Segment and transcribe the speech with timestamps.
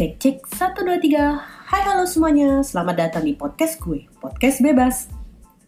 [0.00, 1.68] Cek cek 1 2 3.
[1.68, 5.12] Hai halo semuanya, selamat datang di podcast gue, podcast bebas.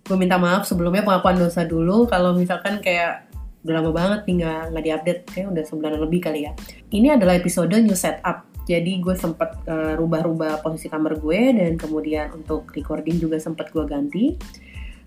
[0.09, 3.29] Gue minta maaf sebelumnya pengakuan dosa dulu kalau misalkan kayak
[3.61, 6.57] udah lama banget nih nggak nggak diupdate kayak udah sebulan lebih kali ya.
[6.89, 8.49] Ini adalah episode new setup.
[8.65, 13.85] Jadi gue sempet uh, rubah-rubah posisi kamar gue dan kemudian untuk recording juga sempet gue
[13.85, 14.41] ganti.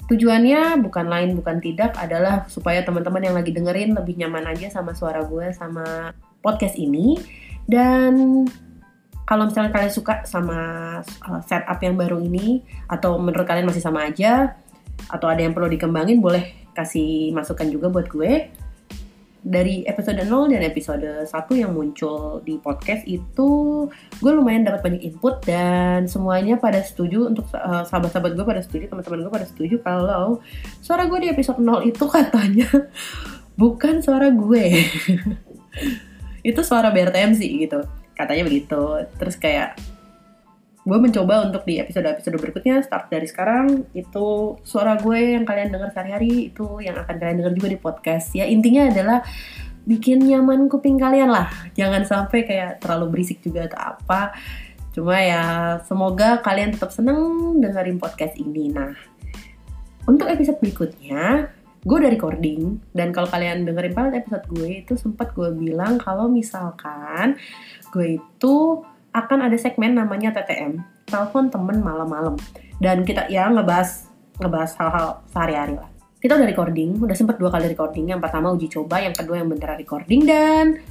[0.05, 4.93] Tujuannya bukan lain bukan tidak adalah supaya teman-teman yang lagi dengerin lebih nyaman aja sama
[4.93, 6.13] suara gue sama
[6.45, 7.17] podcast ini
[7.65, 8.45] dan
[9.25, 10.59] kalau misalnya kalian suka sama
[11.01, 14.53] uh, setup yang baru ini atau menurut kalian masih sama aja
[15.09, 18.53] atau ada yang perlu dikembangin boleh kasih masukan juga buat gue.
[19.45, 23.49] Dari episode 0 dan episode 1 yang muncul di podcast itu
[23.93, 28.89] gue lumayan dapat banyak input dan semuanya pada setuju untuk uh, sahabat-sahabat gue pada setuju
[28.89, 30.41] teman-teman gue pada setuju kalau
[30.81, 32.69] suara gue di episode 0 itu katanya
[33.57, 34.65] bukan suara gue.
[36.45, 39.05] Itu suara BRTM sih gitu katanya begitu.
[39.19, 39.77] Terus kayak
[40.85, 45.89] gue mencoba untuk di episode-episode berikutnya start dari sekarang itu suara gue yang kalian dengar
[45.89, 48.31] sehari-hari itu yang akan kalian dengar juga di podcast.
[48.37, 49.25] Ya intinya adalah
[49.85, 51.49] bikin nyaman kuping kalian lah.
[51.73, 54.37] Jangan sampai kayak terlalu berisik juga atau apa.
[54.93, 55.43] Cuma ya
[55.89, 58.69] semoga kalian tetap seneng dengerin podcast ini.
[58.69, 58.93] Nah
[60.05, 61.49] untuk episode berikutnya
[61.85, 66.25] gue udah recording dan kalau kalian dengerin banget episode gue itu sempat gue bilang kalau
[66.25, 67.37] misalkan
[67.93, 68.55] gue itu
[69.15, 72.35] akan ada segmen namanya TTM, telepon temen malam-malam.
[72.83, 74.11] Dan kita ya ngebahas
[74.43, 75.89] ngebahas hal-hal sehari-hari lah.
[76.19, 78.11] Kita udah recording, udah sempet dua kali recording.
[78.11, 80.83] Yang pertama uji coba, yang kedua yang beneran recording dan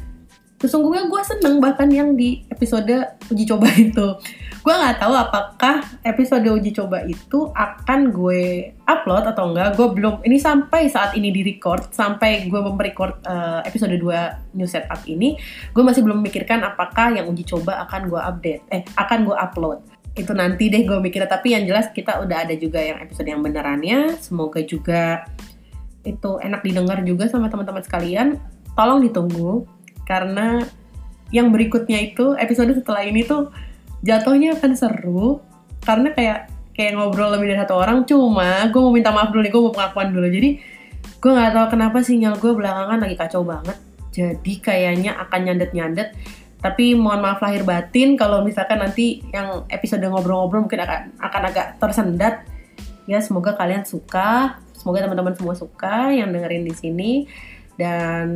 [0.65, 4.17] sesungguhnya gue seneng bahkan yang di episode uji coba itu.
[4.65, 10.25] Gue nggak tahu apakah episode uji coba itu akan gue upload atau enggak gue belum
[10.25, 15.37] ini sampai saat ini di record sampai gue merecord uh, episode 2 new setup ini
[15.77, 19.79] gue masih belum memikirkan apakah yang uji coba akan gue update eh akan gue upload.
[20.17, 23.45] Itu nanti deh gue mikirnya tapi yang jelas kita udah ada juga yang episode yang
[23.45, 24.17] benerannya.
[24.17, 25.29] Semoga juga
[26.09, 28.41] itu enak didengar juga sama teman-teman sekalian.
[28.73, 29.74] Tolong ditunggu
[30.05, 30.65] karena
[31.35, 33.51] yang berikutnya itu episode setelah ini tuh
[34.05, 35.41] jatuhnya akan seru.
[35.85, 39.53] Karena kayak kayak ngobrol lebih dari satu orang cuma gue mau minta maaf dulu nih
[39.53, 40.29] gue mau pengakuan dulu.
[40.31, 40.51] Jadi
[41.21, 43.77] gue nggak tahu kenapa sinyal gue belakangan lagi kacau banget.
[44.15, 46.09] Jadi kayaknya akan nyandet nyandet
[46.65, 51.67] tapi mohon maaf lahir batin kalau misalkan nanti yang episode ngobrol-ngobrol mungkin akan akan agak
[51.77, 52.49] tersendat.
[53.05, 54.57] Ya semoga kalian suka.
[54.73, 57.13] Semoga teman-teman semua suka yang dengerin di sini.
[57.77, 58.29] Dan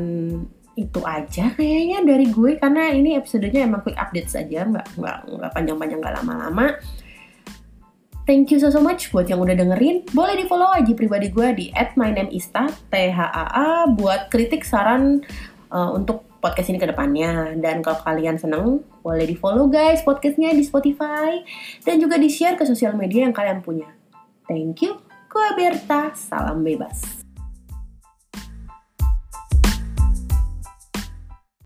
[0.79, 5.51] itu aja kayaknya dari gue karena ini episodenya emang quick update saja nggak nggak nggak
[5.53, 6.79] panjang-panjang nggak lama-lama
[8.29, 10.05] Thank you so, so much buat yang udah dengerin.
[10.13, 15.25] Boleh di follow aja pribadi gue di @mynameista t h a a buat kritik saran
[15.73, 17.57] uh, untuk podcast ini ke depannya.
[17.57, 21.41] Dan kalau kalian seneng, boleh di follow guys podcastnya di Spotify
[21.89, 23.89] dan juga di share ke sosial media yang kalian punya.
[24.45, 25.01] Thank you.
[25.33, 27.18] Gue Berta, salam bebas.